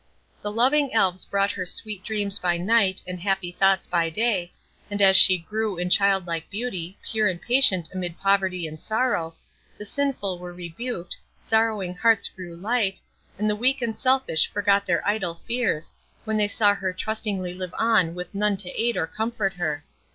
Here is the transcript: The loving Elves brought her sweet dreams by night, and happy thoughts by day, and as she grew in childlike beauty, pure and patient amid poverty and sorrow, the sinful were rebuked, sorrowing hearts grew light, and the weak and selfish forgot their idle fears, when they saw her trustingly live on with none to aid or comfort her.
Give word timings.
The 0.41 0.51
loving 0.51 0.91
Elves 0.95 1.27
brought 1.27 1.51
her 1.51 1.63
sweet 1.63 2.03
dreams 2.03 2.39
by 2.39 2.57
night, 2.57 3.03
and 3.05 3.19
happy 3.19 3.51
thoughts 3.51 3.85
by 3.85 4.09
day, 4.09 4.51
and 4.89 4.99
as 4.99 5.15
she 5.15 5.37
grew 5.37 5.77
in 5.77 5.91
childlike 5.91 6.49
beauty, 6.49 6.97
pure 7.11 7.27
and 7.27 7.39
patient 7.39 7.87
amid 7.93 8.17
poverty 8.19 8.65
and 8.65 8.81
sorrow, 8.81 9.35
the 9.77 9.85
sinful 9.85 10.39
were 10.39 10.55
rebuked, 10.55 11.17
sorrowing 11.39 11.93
hearts 11.93 12.27
grew 12.29 12.55
light, 12.55 12.99
and 13.37 13.47
the 13.47 13.55
weak 13.55 13.79
and 13.79 13.99
selfish 13.99 14.49
forgot 14.51 14.87
their 14.87 15.07
idle 15.07 15.35
fears, 15.35 15.93
when 16.25 16.37
they 16.37 16.47
saw 16.47 16.73
her 16.73 16.93
trustingly 16.93 17.53
live 17.53 17.75
on 17.77 18.15
with 18.15 18.33
none 18.33 18.57
to 18.57 18.69
aid 18.71 18.97
or 18.97 19.05
comfort 19.05 19.53
her. 19.53 19.83